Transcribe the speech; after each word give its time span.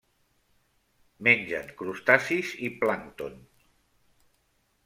Mengen 1.27 1.69
crustacis 1.83 2.57
i 2.69 2.73
plàncton. 2.81 3.39